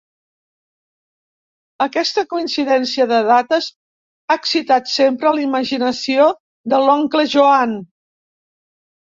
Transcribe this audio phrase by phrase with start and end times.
[1.85, 3.69] Aquesta coincidència de dates
[4.29, 6.27] ha excitat sempre la imaginació
[6.75, 7.79] de l'oncle Joan.